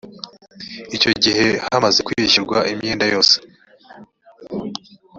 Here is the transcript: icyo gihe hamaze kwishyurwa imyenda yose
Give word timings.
icyo 0.95 1.11
gihe 1.23 1.47
hamaze 1.65 1.99
kwishyurwa 2.07 2.57
imyenda 2.71 3.05
yose 3.13 3.35